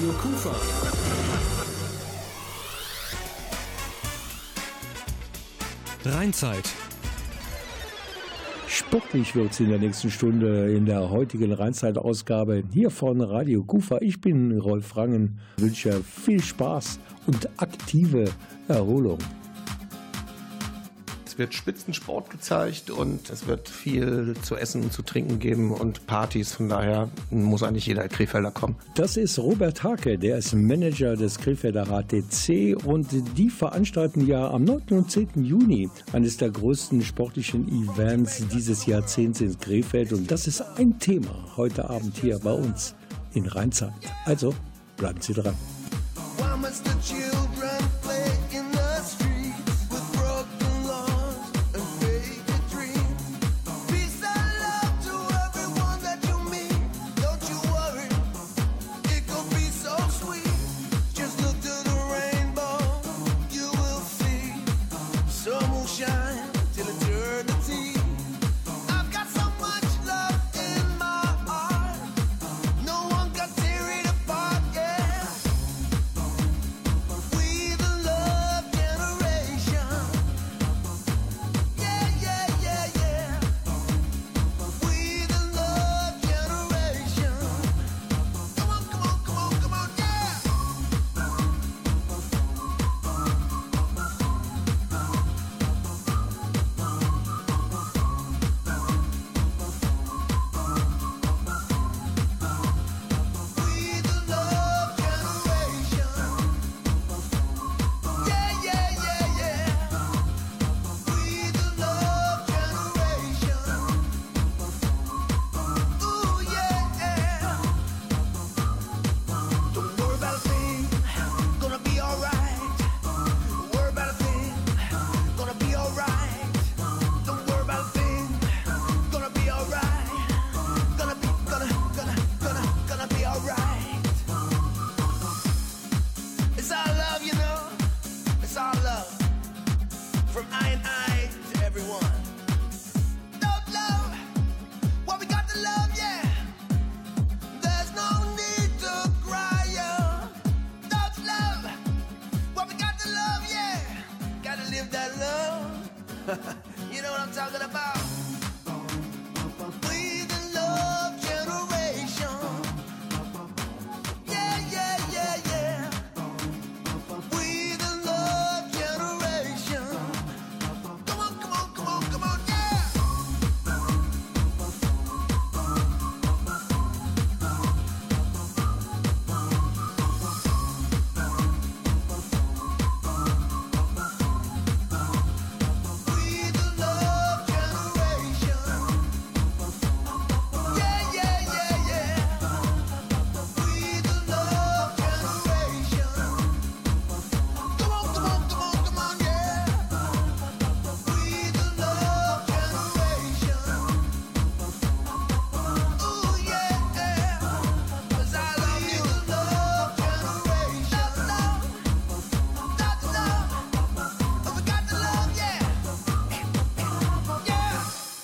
[0.00, 0.50] Radio Kufa.
[6.06, 6.62] Rheinzeit.
[8.66, 13.98] Sportlich wird es in der nächsten Stunde in der heutigen Rheinzeit-Ausgabe hier von Radio Kufa.
[14.00, 18.24] Ich bin Rolf Rangen, wünsche viel Spaß und aktive
[18.68, 19.18] Erholung
[21.40, 26.52] wird Spitzensport gezeigt und es wird viel zu essen und zu trinken geben und Partys.
[26.52, 28.76] Von daher muss eigentlich jeder Krefelder kommen.
[28.94, 33.08] Das ist Robert Hake, der ist Manager des Krefelder HTC und
[33.38, 34.82] die veranstalten ja am 9.
[34.90, 35.42] und 10.
[35.42, 41.34] Juni eines der größten sportlichen Events dieses Jahrzehnts in Krefeld und das ist ein Thema
[41.56, 42.94] heute Abend hier bei uns
[43.32, 43.92] in Rheinzeit.
[44.26, 44.54] Also
[44.98, 45.56] bleiben Sie dran.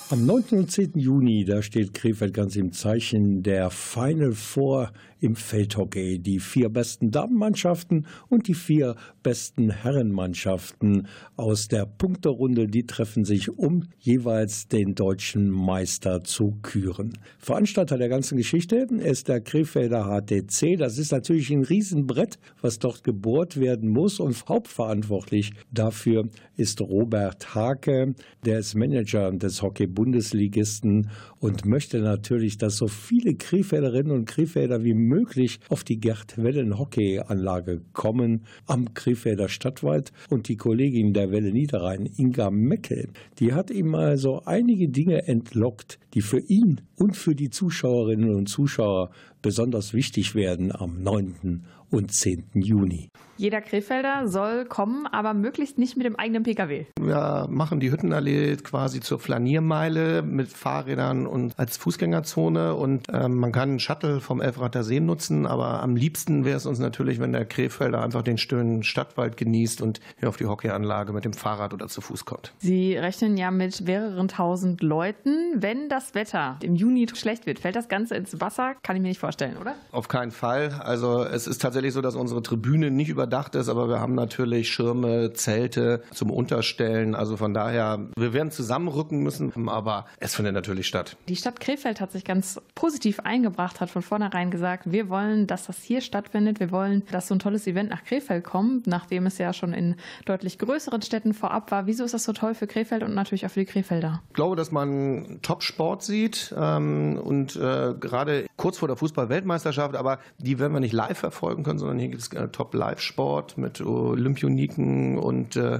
[0.09, 0.43] Am 9.
[0.51, 0.93] und 10.
[0.95, 6.19] Juni, da steht Krefeld ganz im Zeichen der Final Four im Feldhockey.
[6.19, 13.49] Die vier besten Damenmannschaften und die vier besten Herrenmannschaften aus der Punkterunde, die treffen sich,
[13.57, 17.17] um jeweils den deutschen Meister zu küren.
[17.39, 20.77] Veranstalter der ganzen Geschichte ist der Krefelder HTC.
[20.77, 27.53] Das ist natürlich ein Riesenbrett, was dort gebohrt werden muss und hauptverantwortlich dafür ist Robert
[27.55, 31.09] Hake, der ist Manager des Hockey-Bundesligisten
[31.39, 38.45] und möchte natürlich, dass so viele Krefelderinnen und Krefelder wie möglich auf die Gerd-Wellen-Hockeyanlage kommen
[38.65, 40.11] am Krefelder Stadtwald.
[40.29, 43.09] Und die Kollegin der Welle Niederrhein, Inga Meckel,
[43.39, 48.35] die hat ihm mal so einige Dinge entlockt, die für ihn und für die Zuschauerinnen
[48.35, 49.11] und Zuschauer
[49.41, 51.63] besonders wichtig werden am 9.
[51.89, 52.43] und 10.
[52.53, 53.09] Juni.
[53.37, 56.85] Jeder Krefelder soll kommen, aber möglichst nicht mit dem eigenen Pkw.
[56.99, 63.51] Wir machen die Hüttenallee quasi zur Flaniermeile mit Fahrrädern und als Fußgängerzone und ähm, man
[63.51, 67.31] kann einen Shuttle vom Elfrater See nutzen, aber am liebsten wäre es uns natürlich, wenn
[67.31, 71.73] der Krefelder einfach den schönen Stadtwald genießt und hier auf die Hockeyanlage mit dem Fahrrad
[71.73, 72.53] oder zu Fuß kommt.
[72.57, 75.61] Sie rechnen ja mit mehreren tausend Leuten.
[75.61, 78.75] Wenn das Wetter im Juni schlecht wird, fällt das Ganze ins Wasser?
[78.81, 79.75] Kann ich mir nicht vorstellen, oder?
[79.91, 80.81] Auf keinen Fall.
[80.83, 84.69] Also es ist tatsächlich so, dass unsere Tribüne nicht überdacht ist, aber wir haben natürlich
[84.69, 87.13] Schirme, Zelte zum Unterstellen.
[87.13, 91.17] Also von daher, wir werden zusammenrücken müssen, aber es findet natürlich statt.
[91.27, 95.65] Die Stadt Krefeld hat sich ganz positiv eingebracht, hat von vornherein gesagt, wir wollen, dass
[95.65, 96.61] das hier stattfindet.
[96.61, 99.95] Wir wollen, dass so ein tolles Event nach Krefeld kommt, nachdem es ja schon in
[100.25, 101.85] deutlich größeren Städten vorab war.
[101.85, 104.21] Wieso ist das so toll für Krefeld und natürlich auch für die Krefelder?
[104.29, 110.19] Ich glaube, dass man Top-Sport sieht ähm, und äh, gerade kurz vor der Fußball-Weltmeisterschaft, aber
[110.37, 113.16] die werden wir nicht live verfolgen können, sondern hier gibt es äh, Top-Live-Sport
[113.57, 115.79] mit Olympioniken und äh,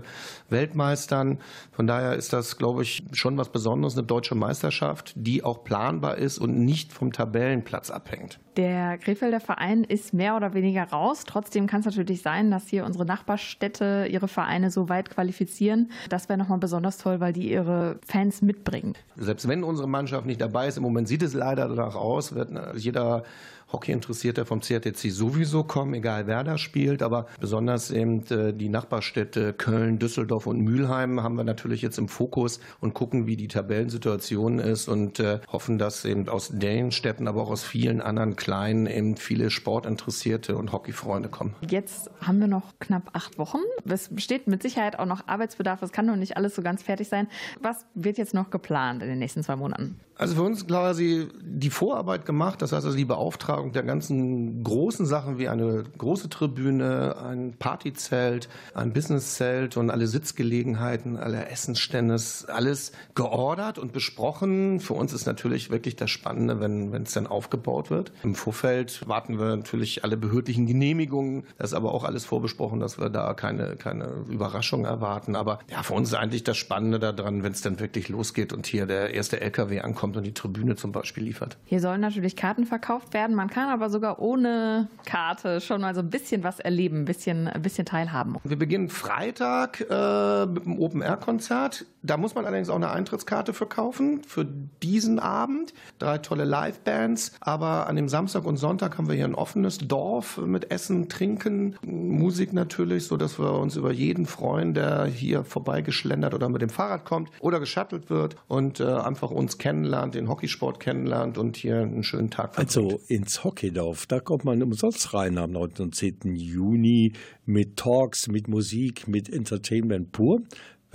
[0.49, 1.39] Weltmeistern.
[1.71, 6.17] Von daher ist das, glaube ich, schon was Besonderes, eine deutsche Meisterschaft, die auch planbar
[6.17, 8.39] ist und nicht vom Tabellenplatz abhängt.
[8.57, 11.25] Der Krefelder Verein ist mehr oder weniger raus.
[11.27, 15.91] Trotzdem kann es natürlich sein, dass hier unsere Nachbarstädte ihre Vereine so weit qualifizieren.
[16.09, 18.95] Das wäre nochmal besonders toll, weil die ihre Fans mitbringen.
[19.15, 22.49] Selbst wenn unsere Mannschaft nicht dabei ist, im Moment sieht es leider danach aus, wird
[22.75, 23.23] jeder
[23.71, 27.01] Hockeyinteressierte vom CRTC sowieso kommen, egal wer da spielt.
[27.03, 32.07] Aber besonders eben äh, die Nachbarstädte Köln, Düsseldorf und Mülheim haben wir natürlich jetzt im
[32.07, 37.27] Fokus und gucken, wie die Tabellensituation ist und äh, hoffen, dass eben aus den Städten,
[37.27, 41.55] aber auch aus vielen anderen kleinen eben viele Sportinteressierte und Hockeyfreunde kommen.
[41.67, 43.59] Jetzt haben wir noch knapp acht Wochen.
[43.85, 45.81] Es besteht mit Sicherheit auch noch Arbeitsbedarf.
[45.81, 47.27] Es kann noch nicht alles so ganz fertig sein.
[47.61, 49.99] Was wird jetzt noch geplant in den nächsten zwei Monaten?
[50.17, 55.05] Also für uns quasi die Vorarbeit gemacht, das heißt also die Beauftragung der ganzen großen
[55.05, 62.17] Sachen wie eine große Tribüne, ein Partyzelt, ein Businesszelt und alle Sitzgelegenheiten, alle Essensstände,
[62.47, 64.79] alles geordert und besprochen.
[64.79, 68.11] Für uns ist natürlich wirklich das Spannende, wenn, es dann aufgebaut wird.
[68.23, 71.43] Im Vorfeld warten wir natürlich alle behördlichen Genehmigungen.
[71.57, 75.35] Das ist aber auch alles vorbesprochen, dass wir da keine, keine Überraschung erwarten.
[75.35, 78.65] Aber ja, für uns ist eigentlich das Spannende daran, wenn es dann wirklich losgeht und
[78.65, 81.57] hier der erste LKW ankommt kommt und die Tribüne zum Beispiel liefert.
[81.65, 83.36] Hier sollen natürlich Karten verkauft werden.
[83.36, 87.48] Man kann aber sogar ohne Karte schon mal so ein bisschen was erleben, ein bisschen,
[87.48, 88.38] ein bisschen teilhaben.
[88.44, 91.86] Wir beginnen Freitag äh, mit dem Open-Air-Konzert.
[92.07, 94.45] Da muss man allerdings auch eine Eintrittskarte verkaufen für
[94.81, 95.74] diesen Abend.
[96.00, 97.33] Drei tolle Live-Bands.
[97.42, 101.75] Aber an dem Samstag und Sonntag haben wir hier ein offenes Dorf mit Essen, Trinken,
[101.86, 107.04] Musik natürlich, sodass wir uns über jeden freuen, der hier vorbeigeschlendert oder mit dem Fahrrad
[107.04, 112.04] kommt oder geschattelt wird und äh, einfach uns kennenlernt den Hockeysport kennenlernt und hier einen
[112.04, 112.77] schönen Tag verbringt.
[112.77, 115.74] Also ins Hockeydorf, da kommt man umsonst rein am 9.
[115.80, 116.36] und 10.
[116.36, 117.13] Juni
[117.45, 120.42] mit Talks, mit Musik, mit Entertainment pur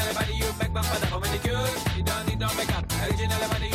[0.00, 1.96] Originally by the youth, back back for the manicure.
[1.96, 2.84] You don't need no makeup.
[3.04, 3.69] Originally by the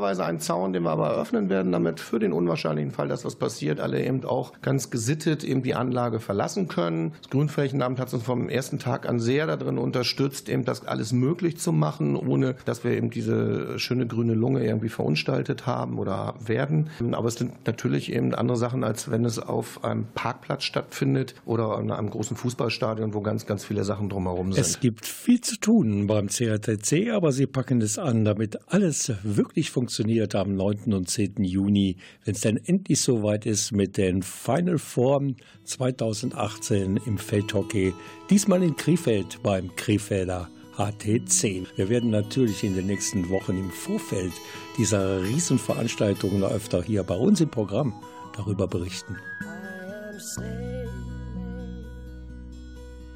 [0.08, 3.36] normalerweise ein Zaun, den wir aber eröffnen werden, damit für den unwahrscheinlichen Fall, dass was
[3.36, 7.12] passiert, alle eben auch ganz gesittet eben die Anlage verlassen können.
[7.22, 11.58] Das Grünflächenamt hat uns vom ersten Tag an sehr darin unterstützt, eben das alles möglich
[11.58, 16.90] zu machen, ohne dass wir eben diese schöne grüne Lunge irgendwie verunstaltet haben oder werden.
[17.12, 21.76] Aber es sind natürlich eben andere Sachen, als wenn es auf einem Parkplatz stattfindet oder
[21.76, 24.60] an einem großen Fußballstadion, wo ganz, ganz viele Sachen drumherum sind.
[24.60, 29.70] Es gibt viel zu tun beim CRTC, aber sie packen es an, damit alles wirklich
[29.98, 30.94] funktioniert am 9.
[30.94, 31.42] und 10.
[31.42, 37.92] Juni, wenn es dann endlich soweit ist mit den Final Four 2018 im Feldhockey.
[38.30, 41.66] Diesmal in Krefeld beim Krefelder HTC.
[41.74, 44.32] Wir werden natürlich in den nächsten Wochen im Vorfeld
[44.78, 47.92] dieser Riesenveranstaltung noch öfter hier bei uns im Programm
[48.36, 49.16] darüber berichten.
[49.42, 50.88] I am sailing,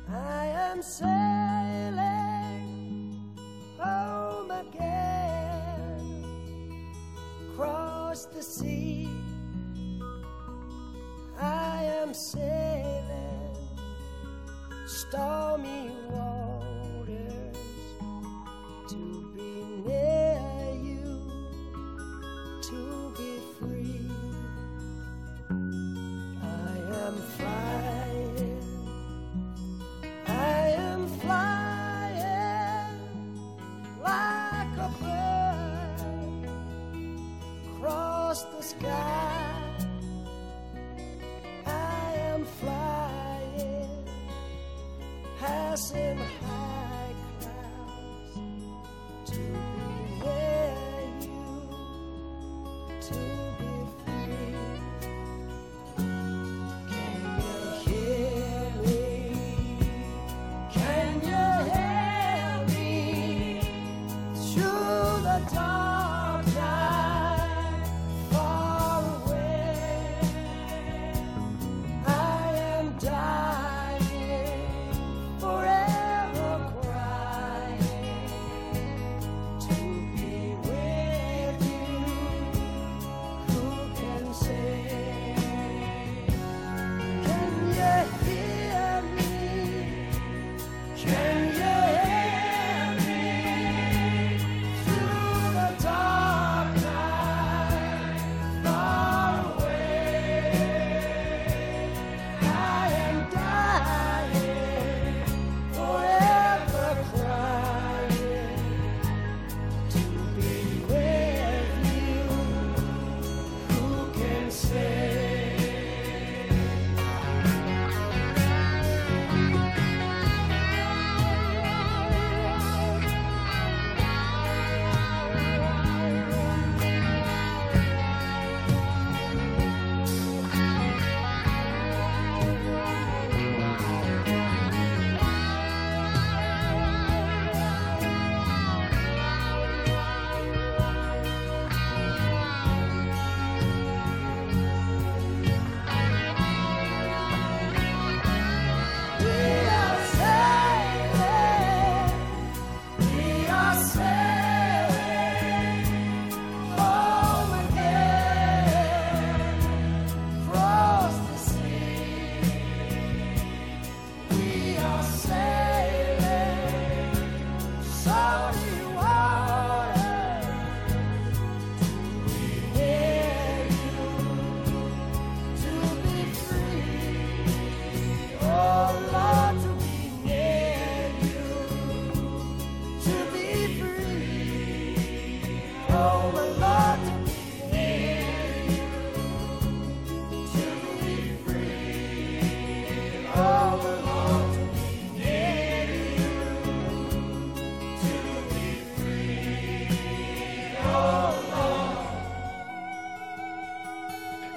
[0.09, 2.22] I am sailing
[8.13, 9.09] across the sea.
[11.41, 13.57] I am sailing
[14.87, 16.72] stormy waters
[38.33, 39.53] across the sky.
[41.67, 44.07] I am flying,
[45.39, 48.35] passing high clouds
[49.27, 49.89] to be
[50.23, 51.47] where you,
[53.07, 53.19] to
[53.59, 54.57] be free.
[56.89, 59.03] Can you hear me?
[60.73, 62.91] Can you hear me?
[64.35, 65.82] Through the dark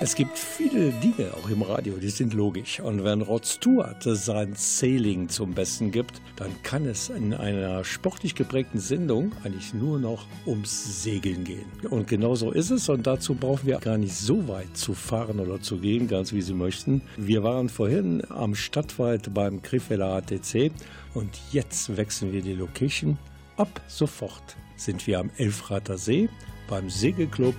[0.06, 2.80] Es gibt viele Dinge auch im Radio, die sind logisch.
[2.80, 8.36] Und wenn Rod Stewart sein Sailing zum Besten gibt, dann kann es in einer sportlich
[8.36, 11.66] geprägten Sendung eigentlich nur noch ums Segeln gehen.
[11.90, 12.88] Und genau so ist es.
[12.88, 16.44] Und dazu brauchen wir gar nicht so weit zu fahren oder zu gehen, ganz wie
[16.44, 17.02] Sie möchten.
[17.18, 20.72] Wir waren vorhin am Stadtwald beim Krefelder ATC
[21.16, 23.18] und jetzt wechseln wir die Location.
[23.58, 26.30] Ab sofort sind wir am Elfrater See
[26.70, 27.56] beim Segelclub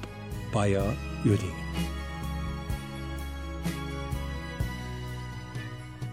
[0.52, 1.95] Bayer Uerdingen.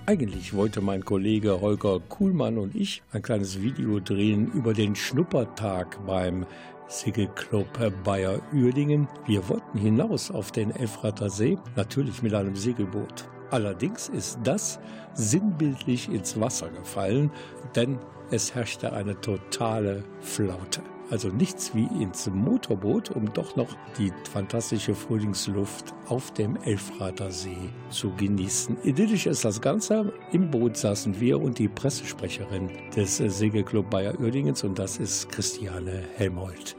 [0.06, 5.98] Eigentlich wollte mein Kollege Holger Kuhlmann und ich ein kleines Video drehen über den Schnuppertag
[6.06, 6.46] beim
[6.90, 7.68] Segelclub
[8.04, 9.08] Bayer Uerdingen.
[9.26, 13.30] Wir wollten hinaus auf den Elfrater See, natürlich mit einem Segelboot.
[13.50, 14.78] Allerdings ist das
[15.14, 17.32] sinnbildlich ins Wasser gefallen,
[17.74, 17.98] denn
[18.30, 20.82] es herrschte eine totale Flaute.
[21.14, 27.70] Also nichts wie ins Motorboot, um doch noch die fantastische Frühlingsluft auf dem Elfrater See
[27.92, 28.78] zu genießen.
[28.84, 30.12] Idyllisch ist das Ganze.
[30.32, 36.02] Im Boot saßen wir und die Pressesprecherin des Segelclub Bayer Uerdingens und das ist Christiane
[36.16, 36.76] Helmholt.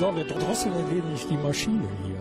[0.00, 2.16] So, wir drosseln ein wenig die Maschine hier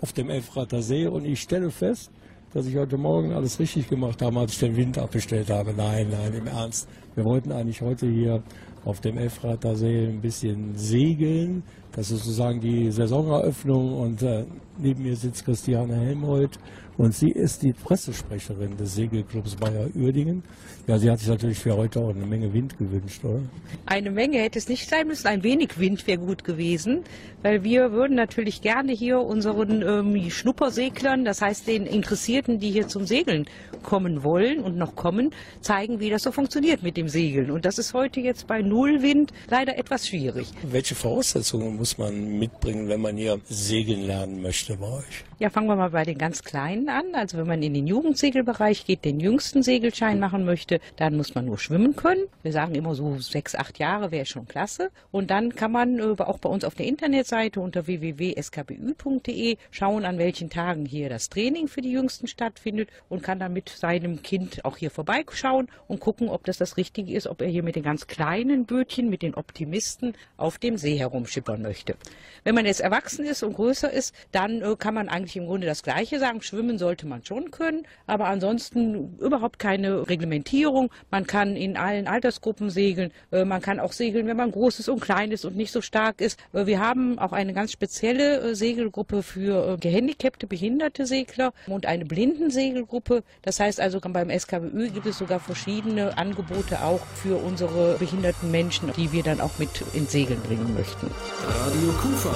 [0.00, 2.12] auf dem Elfrater See und ich stelle fest,
[2.52, 5.74] dass ich heute Morgen alles richtig gemacht habe, als ich den Wind abgestellt habe.
[5.76, 6.86] Nein, nein, im Ernst.
[7.14, 8.42] Wir wollten eigentlich heute hier
[8.84, 11.62] auf dem Elfrater See ein bisschen segeln.
[11.92, 14.44] Das ist sozusagen die Saisoneröffnung und äh,
[14.78, 16.58] neben mir sitzt Christiane Helmholt
[16.98, 20.42] und sie ist die Pressesprecherin des Segelclubs Bayer Uerdingen.
[20.86, 23.40] Ja, sie hat sich natürlich für heute auch eine Menge Wind gewünscht, oder?
[23.86, 25.26] Eine Menge hätte es nicht sein müssen.
[25.26, 27.02] Ein wenig Wind wäre gut gewesen,
[27.42, 32.88] weil wir würden natürlich gerne hier unseren ähm, Schnupperseglern, das heißt den Interessierten, die hier
[32.88, 33.46] zum Segeln
[33.82, 37.50] kommen wollen und noch kommen, zeigen, wie das so funktioniert mit dem Segeln.
[37.50, 40.48] Und das ist heute jetzt bei Nullwind leider etwas schwierig.
[40.62, 45.24] Welche Voraussetzungen muss man mitbringen, wenn man hier segeln lernen möchte bei euch?
[45.38, 47.14] Ja, fangen wir mal bei den ganz Kleinen an.
[47.14, 51.44] Also wenn man in den Jugendsegelbereich geht, den jüngsten Segelschein machen möchte, dann muss man
[51.46, 52.28] nur schwimmen können.
[52.42, 54.90] Wir sagen immer so sechs, acht Jahre wäre schon klasse.
[55.10, 60.18] Und dann kann man äh, auch bei uns auf der Internetseite unter www.skbu.de schauen, an
[60.18, 64.64] welchen Tagen hier das Training für die Jüngsten stattfindet und kann dann mit seinem Kind
[64.64, 67.82] auch hier vorbeischauen und gucken, ob das das Richtige ist, ob er hier mit den
[67.82, 71.96] ganz kleinen Bötchen, mit den Optimisten auf dem See herumschippern möchte.
[72.44, 75.66] Wenn man jetzt erwachsen ist und größer ist, dann äh, kann man eigentlich im Grunde
[75.66, 76.42] das Gleiche sagen.
[76.42, 80.90] Schwimmen sollte man schon können, aber ansonsten überhaupt keine Reglementierung.
[81.10, 83.12] Man kann in allen Altersgruppen segeln.
[83.30, 85.80] Äh, man kann auch segeln, wenn man groß ist und klein ist und nicht so
[85.80, 86.38] stark ist.
[86.52, 93.22] Äh, wir haben auch eine ganz spezielle Segelgruppe für gehandicapte, behinderte Segler und eine Blindensegelgruppe.
[93.42, 98.92] Das heißt also, beim SKBÜ gibt es sogar verschiedene Angebote auch für unsere behinderten Menschen,
[98.96, 101.10] die wir dann auch mit ins Segeln bringen möchten.
[101.48, 102.30] Radio Kufa.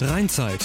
[0.00, 0.64] Rheinzeit.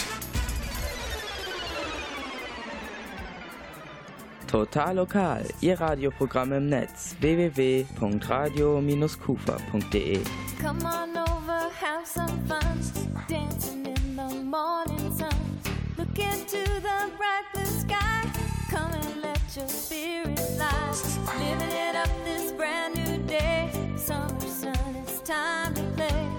[4.53, 10.19] Total lokal, Ihr Radioprogramm im Netz www.radio-kufa.de.
[10.61, 12.61] Come on over, have some fun.
[13.27, 15.33] Dancing in the morning sun.
[15.97, 17.52] Look into the bright
[19.55, 20.93] let your spirit fly.
[21.37, 23.69] Living it up this brand new day.
[23.95, 26.32] Summer sun, it's time to play.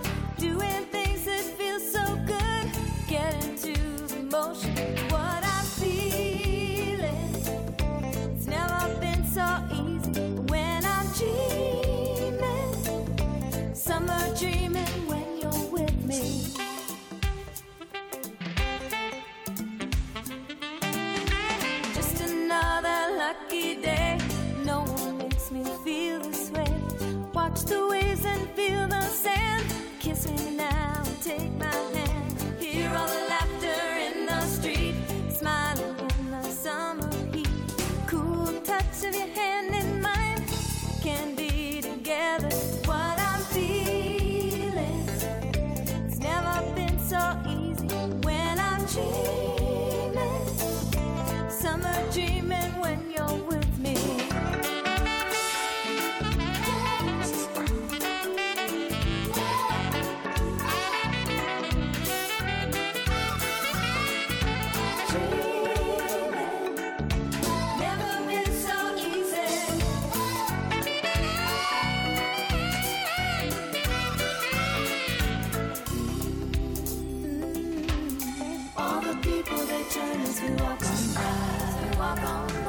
[79.94, 82.63] turn as we walk on by.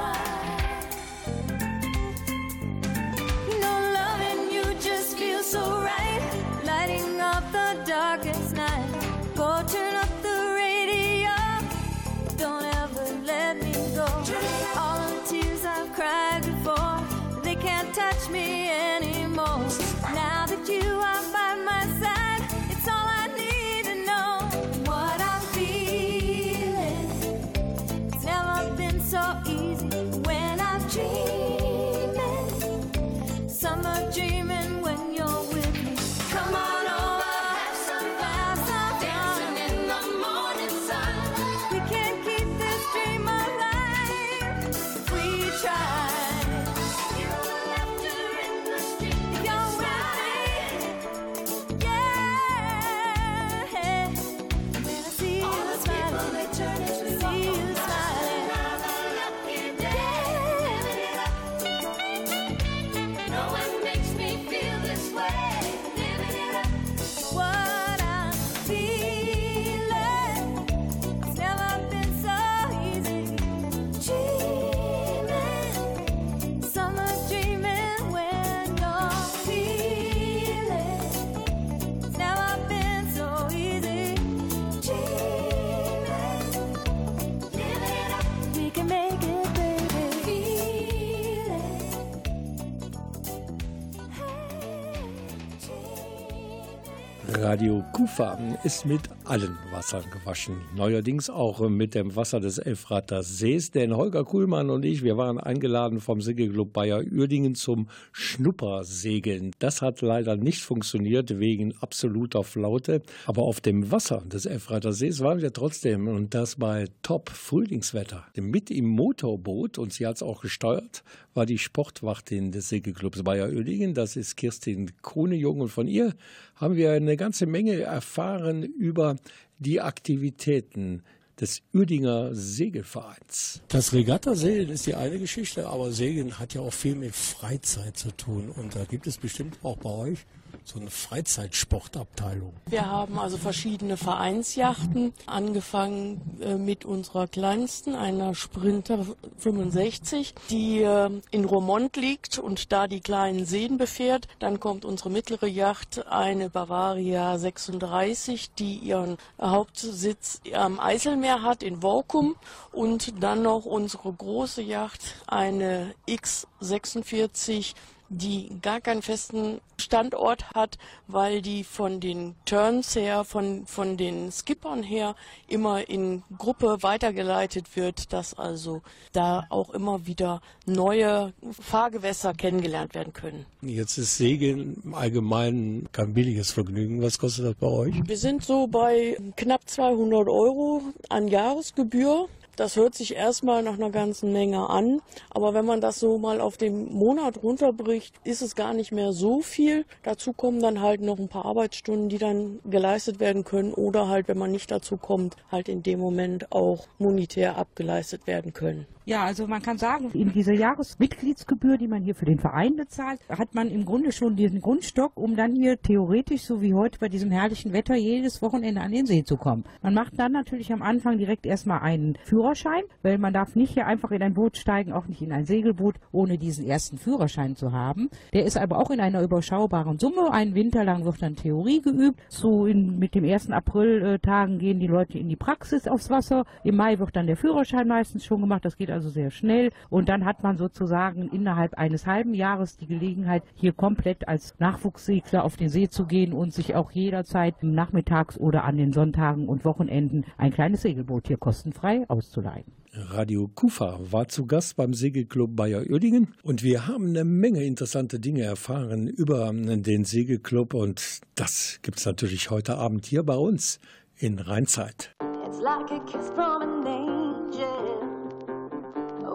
[97.55, 100.57] Radio Kufa ist mit allen Wassern gewaschen.
[100.75, 103.71] Neuerdings auch mit dem Wasser des Elfrater Sees.
[103.71, 109.53] Denn Holger Kuhlmann und ich, wir waren eingeladen vom Segelclub Bayer Uerdingen zum Schnuppersegeln.
[109.57, 113.01] Das hat leider nicht funktioniert wegen absoluter Flaute.
[113.25, 118.23] Aber auf dem Wasser des Elfrater Sees waren wir trotzdem und das bei Top Frühlingswetter.
[118.35, 123.49] Mit im Motorboot und sie hat es auch gesteuert, war die Sportwachtin des Segelclubs Bayer
[123.49, 123.95] Uerdingen.
[123.95, 126.13] Das ist Kirstin Kohnejung und von ihr
[126.55, 129.15] haben wir eine ganze Menge erfahren über
[129.57, 131.01] die Aktivitäten
[131.39, 133.61] des Uerdinger Segelvereins.
[133.69, 138.11] Das Regattasegeln ist die eine Geschichte, aber Segeln hat ja auch viel mit Freizeit zu
[138.11, 138.49] tun.
[138.49, 140.25] Und da gibt es bestimmt auch bei euch
[140.65, 142.53] so eine Freizeitsportabteilung.
[142.65, 149.05] Wir haben also verschiedene Vereinsjachten, angefangen äh, mit unserer kleinsten, einer Sprinter
[149.37, 154.27] 65, die äh, in Romont liegt und da die kleinen Seen befährt.
[154.39, 161.83] Dann kommt unsere mittlere Yacht, eine Bavaria 36, die ihren Hauptsitz am Eiselmeer hat in
[161.83, 162.35] Workum
[162.71, 167.75] und dann noch unsere große Yacht, eine X46
[168.09, 174.31] die gar keinen festen Standort hat, weil die von den Turns her, von, von den
[174.31, 175.15] Skippern her
[175.47, 183.13] immer in Gruppe weitergeleitet wird, dass also da auch immer wieder neue Fahrgewässer kennengelernt werden
[183.13, 183.45] können.
[183.61, 187.01] Jetzt ist Segeln im Allgemeinen kein billiges Vergnügen.
[187.01, 187.95] Was kostet das bei euch?
[188.05, 192.27] Wir sind so bei knapp 200 Euro an Jahresgebühr.
[192.55, 196.39] Das hört sich erstmal nach einer ganzen Menge an, aber wenn man das so mal
[196.39, 199.85] auf den Monat runterbricht, ist es gar nicht mehr so viel.
[200.03, 204.27] Dazu kommen dann halt noch ein paar Arbeitsstunden, die dann geleistet werden können oder halt,
[204.29, 208.87] wenn man nicht dazu kommt, halt in dem Moment auch monetär abgeleistet werden können.
[209.07, 213.19] Ja, also man kann sagen, in dieser Jahresmitgliedsgebühr, die man hier für den Verein bezahlt,
[213.29, 217.07] hat man im Grunde schon diesen Grundstock, um dann hier theoretisch, so wie heute bei
[217.07, 219.63] diesem herrlichen Wetter, jedes Wochenende an den See zu kommen.
[219.83, 223.85] Man macht dann natürlich am Anfang direkt erstmal einen Führerschein, weil man darf nicht hier
[223.85, 227.71] einfach in ein Boot steigen, auch nicht in ein Segelboot, ohne diesen ersten Führerschein zu
[227.71, 228.09] haben.
[228.33, 230.31] Der ist aber auch in einer überschaubaren Summe.
[230.31, 232.19] Einen Winter lang wird dann Theorie geübt.
[232.27, 236.45] So in, mit dem ersten Apriltagen gehen die Leute in die Praxis aufs Wasser.
[236.63, 238.65] Im Mai wird dann der Führerschein meistens schon gemacht.
[238.65, 239.71] Das geht also sehr schnell.
[239.89, 245.43] Und dann hat man sozusagen innerhalb eines halben Jahres die Gelegenheit, hier komplett als Nachwuchssegler
[245.43, 249.65] auf den See zu gehen und sich auch jederzeit nachmittags oder an den Sonntagen und
[249.65, 252.65] Wochenenden ein kleines Segelboot hier kostenfrei auszuleihen.
[252.97, 258.21] Radio Kufa war zu Gast beim Segelclub Bayer Uerdingen und wir haben eine Menge interessante
[258.21, 263.81] Dinge erfahren über den Segelclub und das gibt es natürlich heute Abend hier bei uns
[264.17, 265.13] in Rheinzeit.
[265.45, 267.94] It's like a kiss from an angel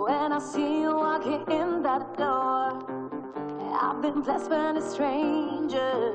[0.01, 2.73] when I see you walking in that door.
[3.83, 6.15] I've been blessed when a stranger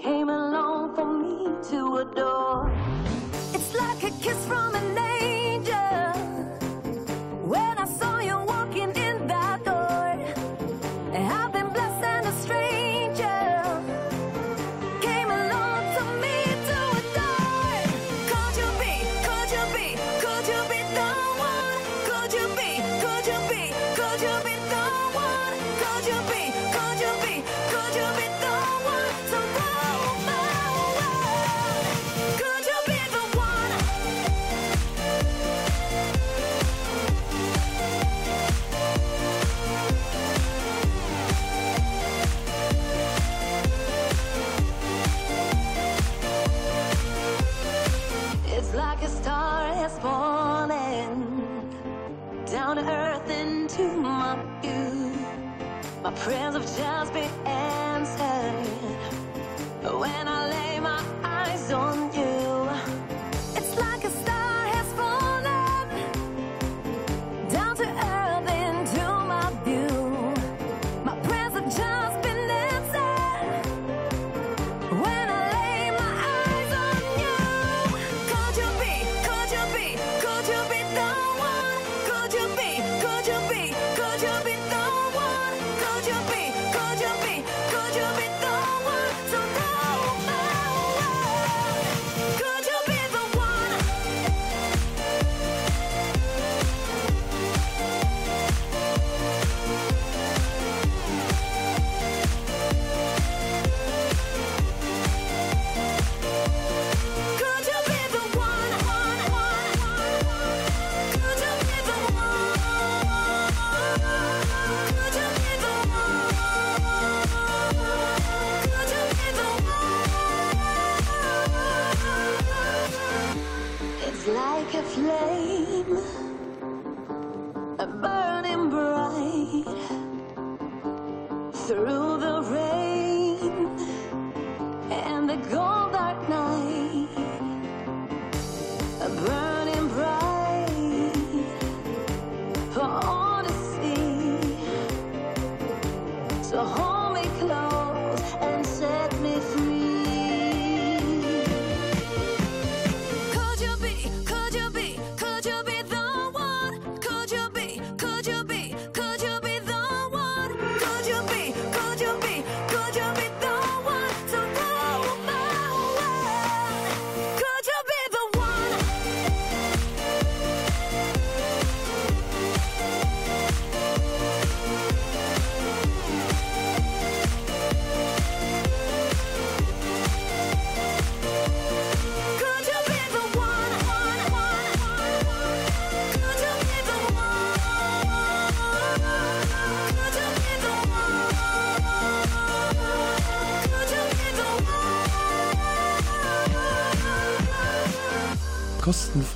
[0.00, 1.36] came along for me
[1.70, 2.72] to adore.
[3.52, 6.12] It's like a kiss from an angel
[7.52, 8.17] when I saw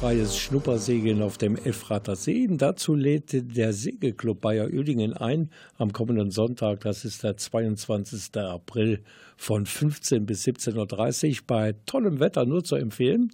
[0.03, 2.49] kostenfreies Schnuppersegeln auf dem Efrater See.
[2.51, 8.37] Dazu lädt der Segelclub Bayer Oedingen ein am kommenden Sonntag, das ist der 22.
[8.37, 9.05] April
[9.37, 13.31] von 15 bis 17.30 Uhr bei tollem Wetter nur zu empfehlen.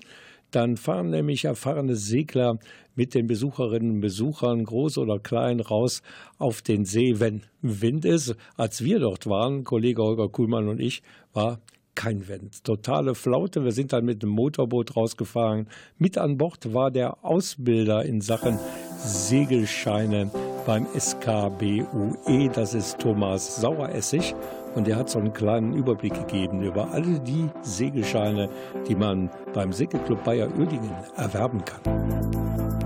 [0.50, 2.58] Dann fahren nämlich erfahrene Segler
[2.94, 6.02] mit den Besucherinnen und Besuchern, groß oder klein, raus
[6.36, 8.36] auf den See, wenn Wind ist.
[8.58, 11.02] Als wir dort waren, Kollege Holger Kuhlmann und ich,
[11.32, 11.60] war
[11.98, 12.62] kein Wind.
[12.62, 13.64] Totale Flaute.
[13.64, 15.66] Wir sind dann mit dem Motorboot rausgefahren.
[15.98, 18.56] Mit an Bord war der Ausbilder in Sachen
[18.98, 20.30] Segelscheine
[20.64, 22.50] beim SKBUE.
[22.54, 24.36] Das ist Thomas Saueressig.
[24.76, 28.48] Und er hat so einen kleinen Überblick gegeben über alle die Segelscheine,
[28.86, 32.77] die man beim Segelclub Bayer Oedingen erwerben kann.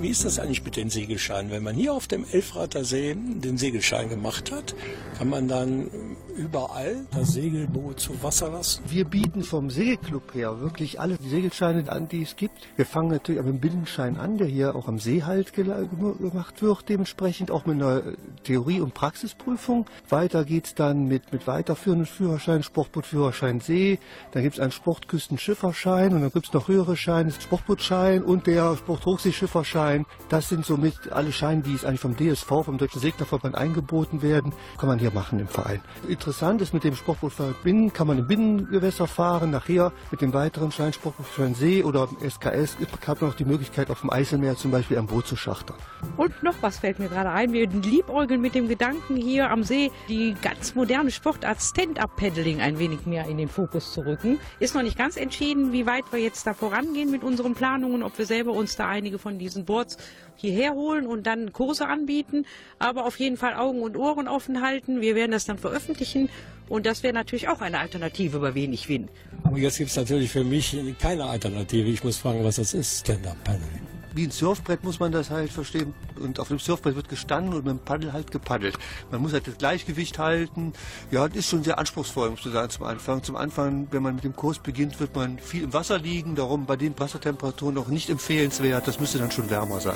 [0.00, 1.50] Wie ist das eigentlich mit den Segelscheinen?
[1.50, 4.76] Wenn man hier auf dem Elfrater See den Segelschein gemacht hat,
[5.18, 5.90] kann man dann
[6.36, 8.84] überall das Segelboot zu Wasser lassen?
[8.86, 12.68] Wir bieten vom Segelclub her wirklich alle Segelscheine an, die es gibt.
[12.76, 16.88] Wir fangen natürlich mit dem Binnenschein an, der hier auch am See halt gemacht wird,
[16.88, 18.02] dementsprechend auch mit einer
[18.44, 19.86] Theorie- und Praxisprüfung.
[20.08, 23.98] Weiter geht es dann mit, mit weiterführenden Führerscheinen, Sportbootführerschein See,
[24.30, 28.76] dann gibt es einen Sportküstenschifferschein und dann gibt es noch höhere Scheine, Sportbootschein und der
[28.76, 30.06] Sporthochseeschifferschein Segelschein.
[30.28, 34.52] Das sind somit alle Scheine, die es eigentlich vom DSV, vom Deutschen Seglerverband eingeboten werden,
[34.76, 35.80] kann man hier machen im Verein.
[36.06, 39.50] Interessant ist, mit dem Sportboot verbinden, kann man im Binnengewässer fahren.
[39.50, 44.02] Nachher mit dem weiteren Schein Sportboot See oder SKS hat man auch die Möglichkeit, auf
[44.02, 45.76] dem Eiselmeer zum Beispiel ein Boot zu schachtern.
[46.16, 47.52] Und noch was fällt mir gerade ein.
[47.52, 53.06] Wir liebäugeln mit dem Gedanken, hier am See die ganz moderne Sportart Stand-Up-Paddling ein wenig
[53.06, 54.38] mehr in den Fokus zu rücken.
[54.58, 58.18] Ist noch nicht ganz entschieden, wie weit wir jetzt da vorangehen mit unseren Planungen, ob
[58.18, 59.96] wir selber uns da einige von diesen Boards Boards
[60.36, 62.46] hierher holen und dann Kurse anbieten.
[62.78, 65.00] Aber auf jeden Fall Augen und Ohren offen halten.
[65.00, 66.28] Wir werden das dann veröffentlichen.
[66.68, 69.10] Und das wäre natürlich auch eine Alternative bei wenig Wind.
[69.42, 71.88] Aber jetzt gibt es natürlich für mich keine Alternative.
[71.88, 73.87] Ich muss fragen, was das ist, Stand-Up-Paddling
[74.18, 75.94] wie ein Surfbrett muss man das halt verstehen.
[76.18, 78.76] Und auf dem Surfbrett wird gestanden und mit dem Paddel halt gepaddelt.
[79.12, 80.72] Man muss halt das Gleichgewicht halten.
[81.12, 83.22] Ja, das ist schon sehr anspruchsvoll, muss man sagen, zum Anfang.
[83.22, 86.34] Zum Anfang, wenn man mit dem Kurs beginnt, wird man viel im Wasser liegen.
[86.34, 88.88] Darum bei den Wassertemperaturen noch nicht empfehlenswert.
[88.88, 89.94] Das müsste dann schon wärmer sein.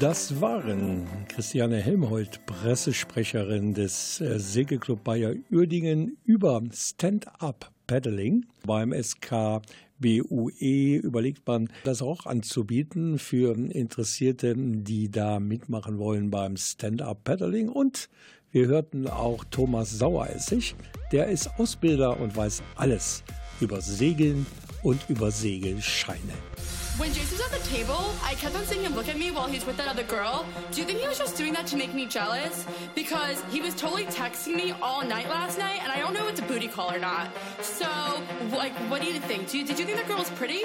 [0.00, 8.46] Das waren Christiane Helmholt, Pressesprecherin des äh, Segelclub Bayer Uerdingen über Stand-up Paddling.
[8.64, 9.62] Beim SKBUE
[11.02, 17.68] überlegt man, das auch anzubieten für Interessierte, die da mitmachen wollen beim Stand-up Paddling.
[17.68, 18.08] Und
[18.52, 20.76] wir hörten auch Thomas Saueressig,
[21.10, 23.24] der ist Ausbilder und weiß alles
[23.60, 24.46] über Segeln
[24.82, 26.34] und über Segelscheine.
[26.98, 29.46] When Jason was at the table, I kept on seeing him look at me while
[29.46, 30.44] he's with that other girl.
[30.72, 32.66] Do you think he was just doing that to make me jealous?
[32.96, 36.32] Because he was totally texting me all night last night, and I don't know if
[36.32, 37.30] it's a booty call or not.
[37.62, 37.86] So,
[38.50, 39.48] like, what do you think?
[39.48, 40.62] Do you, did you think that girl was pretty?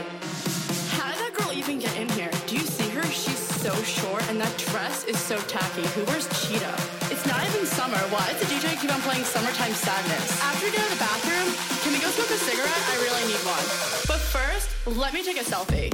[0.97, 2.31] How did that girl even get in here?
[2.47, 3.03] Do you see her?
[3.03, 5.85] She's so short, and that dress is so tacky.
[5.93, 7.12] Who wears cheetah?
[7.53, 7.97] Even summer.
[8.09, 10.41] Why does the DJ keep on playing Summertime Sadness?
[10.41, 12.83] After we get out of the bathroom, can we go smoke a cigarette?
[12.89, 13.63] I really need one.
[14.07, 15.93] But first, let me take a selfie.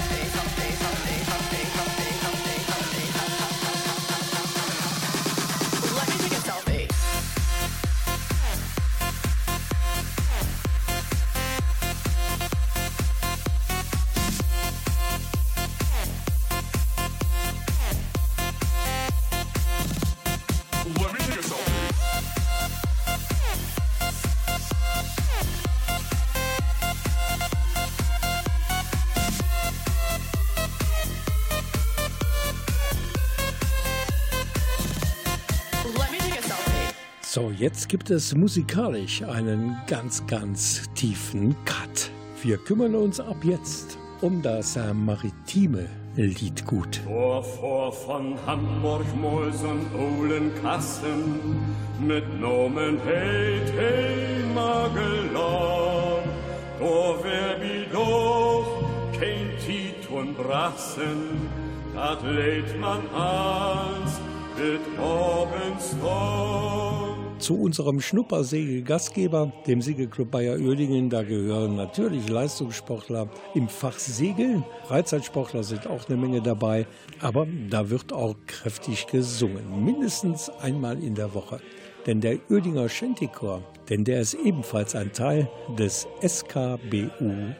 [37.61, 42.09] jetzt gibt es musikalisch einen ganz, ganz tiefen Cut.
[42.41, 45.85] Wir kümmern uns ab jetzt um das maritime
[46.15, 47.01] Liedgut.
[47.05, 51.39] Vor, vor von Hamburg, Molson, Ohlenkassen,
[51.99, 56.23] mit Nomen Held, hey, Magellan.
[56.79, 58.83] Do wer bi doch
[59.13, 61.47] kein Titon brassen,
[61.93, 64.19] dat lädt man ans,
[64.57, 66.80] mit Morgenstorn.
[67.41, 74.63] Zu unserem Schnuppersegel-Gastgeber, dem Segelclub Bayer Oerdingen, da gehören natürlich Leistungssportler im Fach Segeln.
[74.85, 76.85] Freizeitsportler sind auch eine Menge dabei,
[77.19, 81.59] aber da wird auch kräftig gesungen, mindestens einmal in der Woche.
[82.05, 87.55] Denn der Oerdinger Shantychor, denn der ist ebenfalls ein Teil des SKBUE.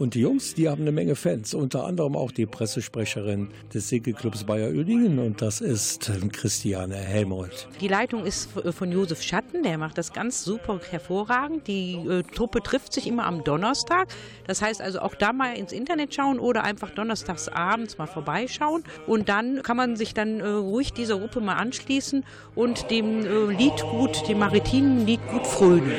[0.00, 4.44] Und die Jungs, die haben eine Menge Fans, unter anderem auch die Pressesprecherin des Segelclubs
[4.44, 7.68] Bayer Oerdingen und das ist Christiane Helmold.
[7.82, 11.66] Die Leitung ist von Josef Schatten, der macht das ganz super hervorragend.
[11.66, 14.08] Die äh, Truppe trifft sich immer am Donnerstag.
[14.46, 18.84] Das heißt also auch da mal ins Internet schauen oder einfach donnerstags abends mal vorbeischauen.
[19.06, 22.24] Und dann kann man sich dann äh, ruhig dieser Gruppe mal anschließen
[22.54, 25.92] und dem äh, Liedgut, dem maritimen Liedgut frönen.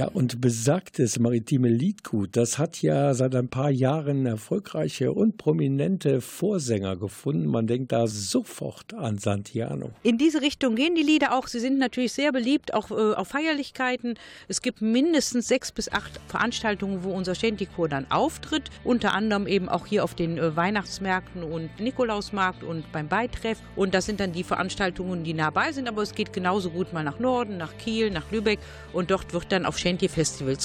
[0.00, 6.22] Ja, und besagtes maritime Liedgut, das hat ja seit ein paar Jahren erfolgreiche und prominente
[6.22, 7.46] Vorsänger gefunden.
[7.46, 9.90] Man denkt da sofort an Santiano.
[10.02, 11.48] In diese Richtung gehen die Lieder auch.
[11.48, 14.14] Sie sind natürlich sehr beliebt, auch äh, auf Feierlichkeiten.
[14.48, 18.70] Es gibt mindestens sechs bis acht Veranstaltungen, wo unser Shantychor dann auftritt.
[18.84, 23.58] Unter anderem eben auch hier auf den äh, Weihnachtsmärkten und Nikolausmarkt und beim Beitreff.
[23.76, 25.88] Und das sind dann die Veranstaltungen, die nah bei sind.
[25.88, 28.60] Aber es geht genauso gut mal nach Norden, nach Kiel, nach Lübeck.
[28.94, 29.89] Und dort wird dann auf Shanty-Festivals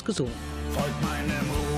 [0.03, 0.34] gesungen.
[0.71, 1.74] Folgt meinem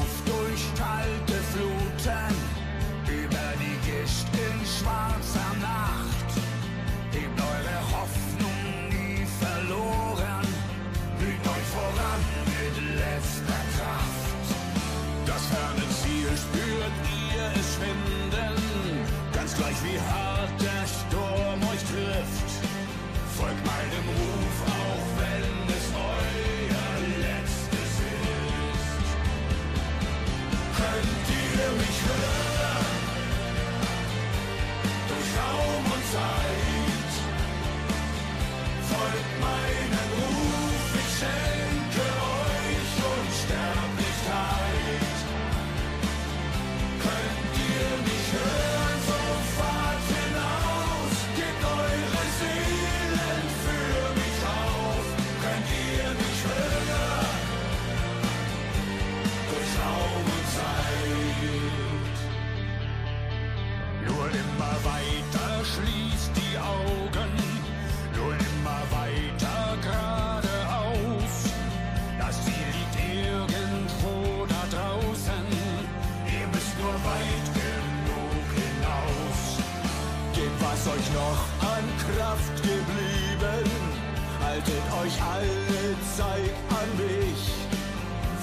[84.68, 87.44] haltet euch alle Zeit an mich.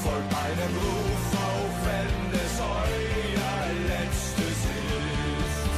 [0.02, 5.74] Folgt meinem Ruf, auch wenn es euer letztes ist.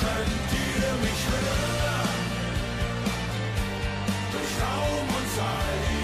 [0.00, 2.22] Könnt ihr mich hören?
[4.32, 6.01] Durch Raum und Zeit.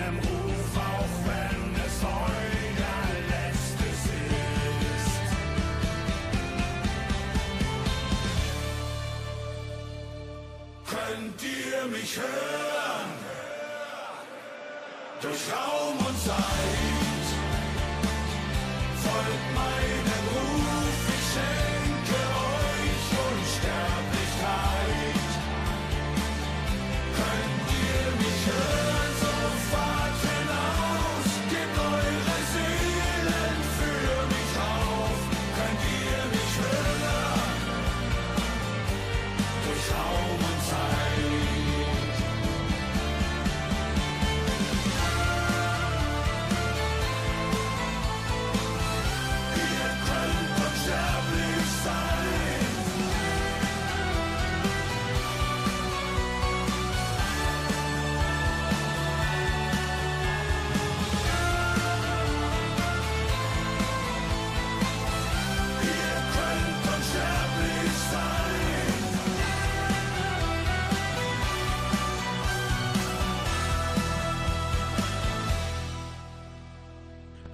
[0.00, 0.39] Folgt meinem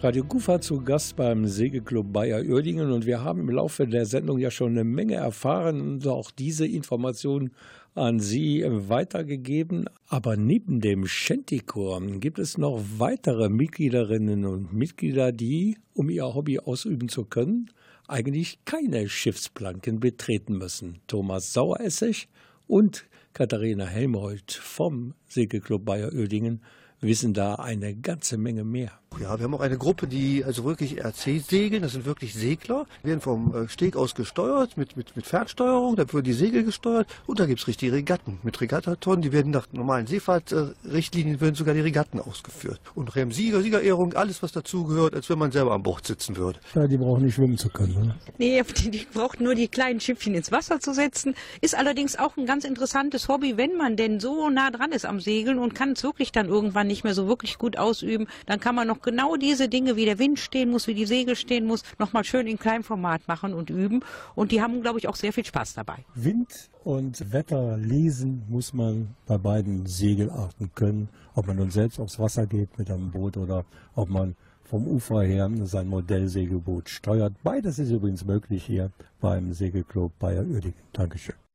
[0.07, 4.39] Radio Kufa zu Gast beim Segelclub Bayer Uerdingen und wir haben im Laufe der Sendung
[4.39, 7.51] ja schon eine Menge erfahren und auch diese Informationen
[7.97, 9.87] an Sie weitergegeben.
[10.07, 16.61] Aber neben dem Shantychor gibt es noch weitere Mitgliederinnen und Mitglieder, die, um ihr Hobby
[16.61, 17.73] ausüben zu können,
[18.07, 21.01] eigentlich keine Schiffsplanken betreten müssen.
[21.09, 22.29] Thomas Saueressig
[22.69, 26.61] und Katharina Helmholt vom Segelclub Bayer Uerdingen
[27.01, 28.93] wissen da eine ganze Menge mehr.
[29.21, 31.83] Ja, wir haben auch eine Gruppe, die also wirklich RC segeln.
[31.83, 32.87] Das sind wirklich Segler.
[33.03, 35.97] Die werden vom äh, Steg aus gesteuert mit, mit, mit Fernsteuerung.
[35.97, 37.07] Da werden die Segel gesteuert.
[37.27, 39.23] Und da gibt's richtige Regatten mit Regattatonnen.
[39.23, 42.81] Die werden nach normalen Seefahrtrichtlinien werden sogar die Regatten ausgeführt.
[42.95, 46.59] Und Rem Sieger, Siegerehrung, alles was dazugehört, als wenn man selber an Bord sitzen würde.
[46.75, 48.17] Ja, die brauchen nicht schwimmen zu können, oder?
[48.39, 51.35] Nee, die, die braucht nur die kleinen Schiffchen ins Wasser zu setzen.
[51.61, 55.21] Ist allerdings auch ein ganz interessantes Hobby, wenn man denn so nah dran ist am
[55.21, 58.27] Segeln und kann es wirklich dann irgendwann nicht mehr so wirklich gut ausüben.
[58.47, 61.35] Dann kann man noch genau diese Dinge, wie der Wind stehen muss, wie die Segel
[61.37, 64.01] stehen muss, nochmal schön in kleinem Format machen und üben.
[64.35, 66.05] Und die haben, glaube ich, auch sehr viel Spaß dabei.
[66.15, 71.09] Wind und Wetter lesen muss man bei beiden Segelarten können.
[71.35, 75.23] Ob man nun selbst aufs Wasser geht mit einem Boot oder ob man vom Ufer
[75.23, 77.33] her sein Modellsegelboot steuert.
[77.45, 78.91] Beides ist übrigens möglich hier
[79.21, 80.75] beim Segelclub Bayer Uerdingen.
[80.93, 81.46] Dankeschön.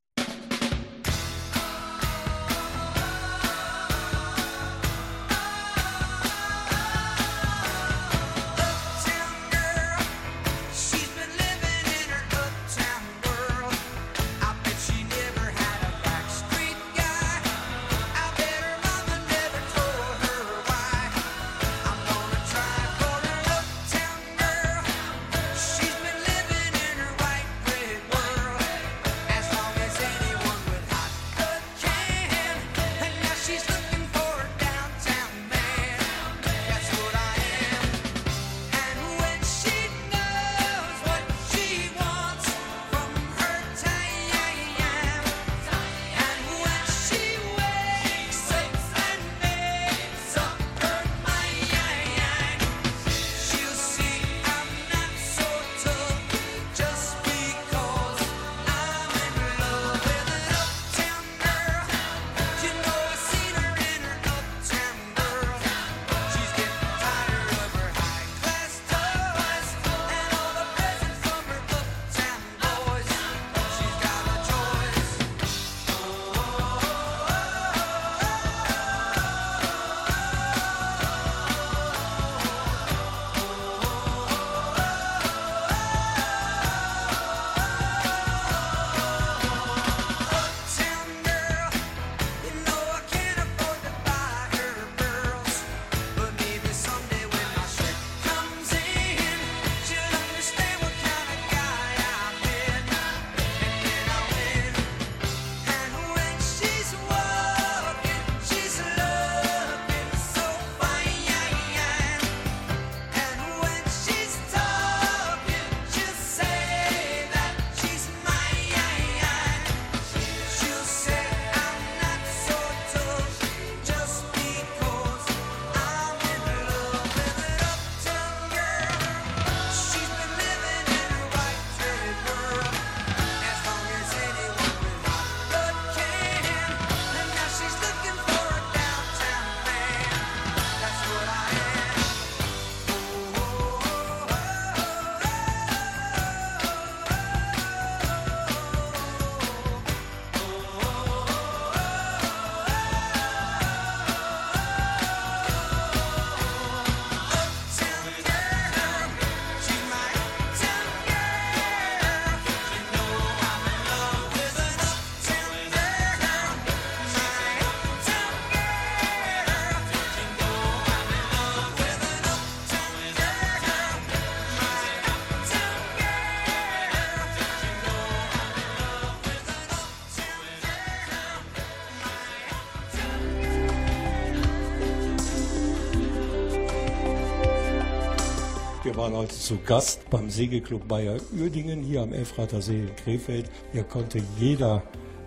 [189.13, 193.49] Heute zu Gast beim Segelclub Bayer Uerdingen hier am Elfrater See in Krefeld.
[193.71, 194.83] Hier konnte jeder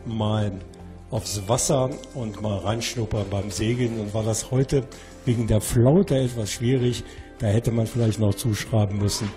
[0.07, 0.53] mal
[1.11, 4.01] aufs Wasser und mal reinschnuppern beim Segeln.
[4.01, 4.87] Und war das heute
[5.25, 7.05] wegen der Flaute etwas schwierig,
[7.39, 9.31] da hätte man vielleicht noch zuschreiben müssen,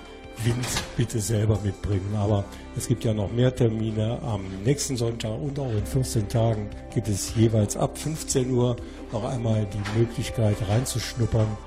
[0.43, 2.15] Wind bitte selber mitbringen.
[2.15, 2.45] Aber
[2.75, 4.21] es gibt ja noch mehr Termine.
[4.21, 8.75] Am nächsten Sonntag und auch in 14 Tagen gibt es jeweils ab 15 Uhr
[9.11, 11.57] noch einmal die Möglichkeit reinzuschnuppern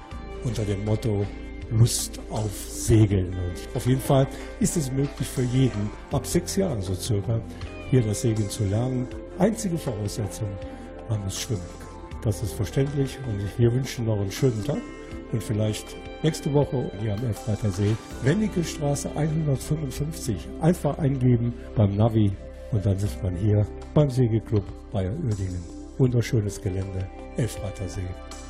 [0.45, 1.26] unter dem Motto
[1.71, 3.29] Lust auf Segeln.
[3.29, 4.27] Und auf jeden Fall
[4.61, 7.41] ist es möglich für jeden, ab sechs Jahren so circa,
[7.91, 9.07] hier das Segeln zu lernen.
[9.39, 10.49] Einzige Voraussetzung,
[11.09, 11.62] man muss schwimmen.
[12.23, 14.81] Das ist verständlich und wir wünschen noch einen schönen Tag
[15.33, 20.37] und vielleicht nächste Woche hier am Elfreiter See, Wennige Straße 155.
[20.61, 22.33] Einfach eingeben beim Navi
[22.73, 25.62] und dann sitzt man hier beim Segelclub Bayer Uerdingen.
[25.99, 27.07] Wunderschönes Gelände,
[27.37, 28.01] Elfreiter See.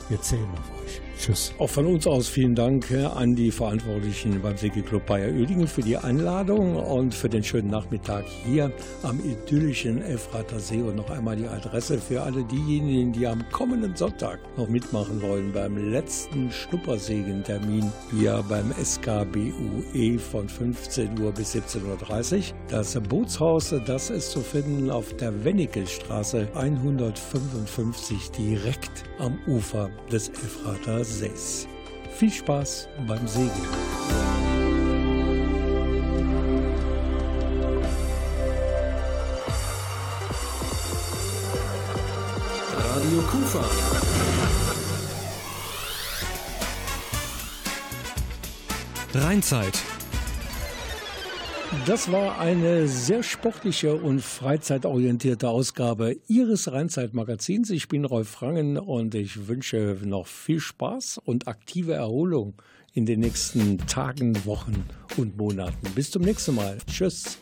[0.08, 1.09] Wir zählen auf euch.
[1.20, 1.52] Tschüss.
[1.58, 5.98] Auch von uns aus vielen Dank an die Verantwortlichen beim Segelclub Bayer Uerdingen für die
[5.98, 11.46] Einladung und für den schönen Nachmittag hier am idyllischen Elfrater See und noch einmal die
[11.46, 18.42] Adresse für alle diejenigen, die am kommenden Sonntag noch mitmachen wollen beim letzten Schnuppersegentermin hier
[18.48, 22.42] beim SKBUE von 15 Uhr bis 17.30 Uhr.
[22.68, 31.04] Das Bootshaus, das ist zu finden auf der Wennikelstraße 155 direkt am Ufer des Elfrater
[31.10, 31.66] Sees.
[32.16, 33.50] Viel Spaß beim Segeln.
[42.76, 43.64] Radio Kufa.
[49.14, 49.78] Rheinzeit.
[51.86, 57.70] Das war eine sehr sportliche und freizeitorientierte Ausgabe Ihres Rheinzeit-Magazins.
[57.70, 62.54] Ich bin Rolf Frangen und ich wünsche noch viel Spaß und aktive Erholung
[62.92, 64.84] in den nächsten Tagen, Wochen
[65.16, 65.94] und Monaten.
[65.94, 66.78] Bis zum nächsten Mal.
[66.88, 67.38] Tschüss.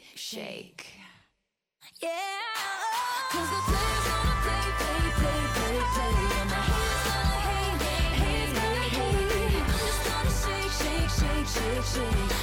[0.00, 0.86] Shake, shake.
[2.02, 2.10] Yeah,
[3.30, 7.82] 'cause the player's gonna play, play, play, play, play, and the haters gonna hate,
[8.20, 9.62] hate, hate, hate.
[9.62, 12.39] I'm just gonna shake, shake, shake, shake, shake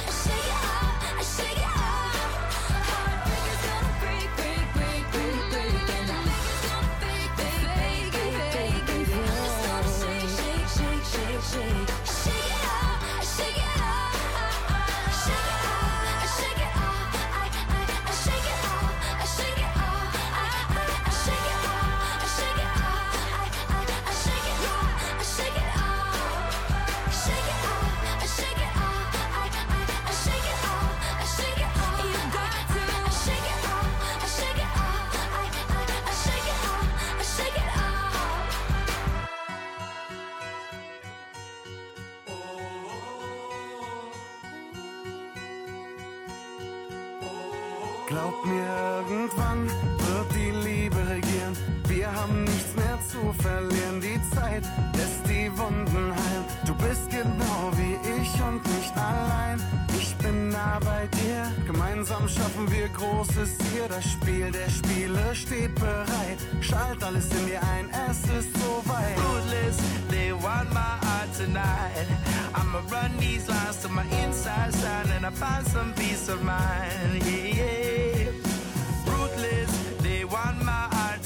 [48.78, 51.54] irgendwann wird die Liebe regieren.
[51.86, 54.00] Wir haben nichts mehr zu verlieren.
[54.00, 54.64] Die Zeit
[54.94, 56.44] lässt die Wunden heilen.
[56.66, 59.60] Du bist genau wie ich und nicht allein.
[59.98, 61.50] Ich bin nah bei dir.
[61.66, 63.88] Gemeinsam schaffen wir Großes hier.
[63.88, 66.38] Das Spiel der Spiele steht bereit.
[66.60, 69.18] Schalt alles in dir ein, es ist soweit.
[69.26, 69.78] Ruthless,
[70.10, 72.06] they want my heart tonight.
[72.54, 77.22] I'ma run these lines to my inside side and I find some peace of mind.
[77.24, 78.07] Yeah, yeah.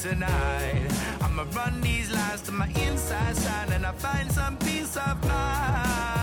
[0.03, 0.91] Tonight.
[1.21, 6.22] I'ma run these lines to my inside side and I find some peace of mind.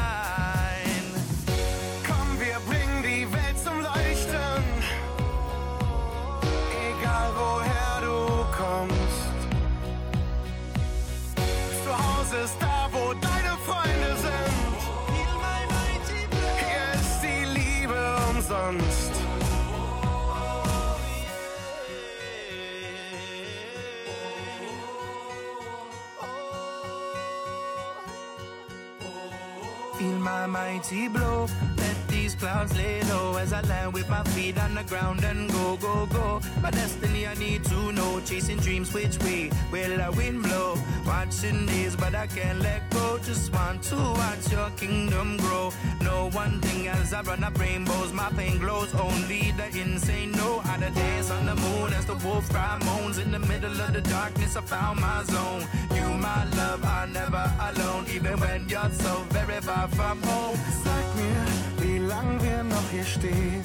[30.49, 31.47] Mighty blow.
[31.77, 35.51] Let these clouds lay low as I land with my feet on the ground and
[35.51, 36.41] go, go, go.
[36.61, 38.19] My destiny I need to know.
[38.25, 40.75] Chasing dreams, which way will the wind blow?
[41.05, 43.19] Watching days, but I can't let go.
[43.19, 45.71] Just want to watch your kingdom grow.
[46.01, 48.11] No one thing as I run up rainbows.
[48.13, 48.93] My pain glows.
[48.93, 53.17] Only the insane know how to dance on the moon as the wolf cry moans.
[53.17, 55.63] In the middle of the darkness, I found my zone.
[55.95, 58.05] You, my love, are never alone.
[58.13, 60.57] Even when you're so very far from home.
[60.83, 61.45] Sag mir,
[61.81, 63.63] wie lang wir noch hier stehen,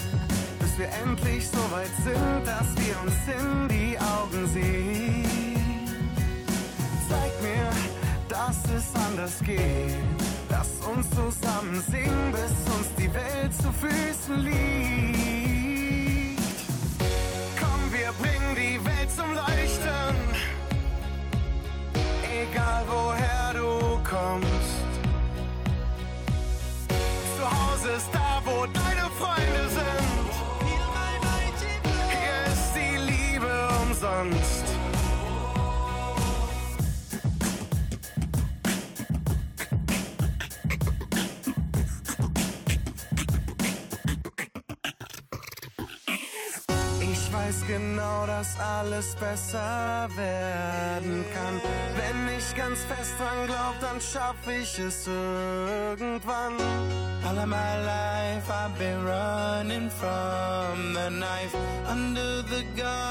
[0.75, 5.25] bis wir endlich so weit sind, dass wir uns in die Augen sehen.
[7.09, 7.71] Zeig mir,
[8.29, 9.95] dass es anders geht.
[10.51, 14.84] Lass uns zusammen singen, bis uns die Welt zu Füßen liegt.
[48.85, 51.61] Alles besser werden kann.
[51.97, 56.55] Wenn ich ganz fest dran glaub, dann schaff ich es irgendwann.
[57.27, 61.57] All of my life I've been running from the knife
[61.91, 63.04] under the gun.